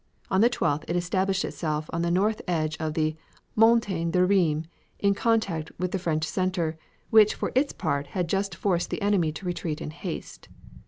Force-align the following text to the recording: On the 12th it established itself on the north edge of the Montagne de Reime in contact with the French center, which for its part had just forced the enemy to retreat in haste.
On 0.31 0.41
the 0.41 0.49
12th 0.49 0.85
it 0.87 0.95
established 0.95 1.45
itself 1.45 1.87
on 1.93 2.01
the 2.01 2.09
north 2.09 2.41
edge 2.47 2.75
of 2.79 2.95
the 2.95 3.15
Montagne 3.55 4.09
de 4.09 4.25
Reime 4.25 4.63
in 4.97 5.13
contact 5.13 5.71
with 5.77 5.91
the 5.91 5.99
French 5.99 6.23
center, 6.25 6.75
which 7.11 7.35
for 7.35 7.51
its 7.53 7.71
part 7.71 8.07
had 8.07 8.27
just 8.27 8.55
forced 8.55 8.89
the 8.89 8.99
enemy 9.03 9.31
to 9.31 9.45
retreat 9.45 9.79
in 9.79 9.91
haste. 9.91 10.49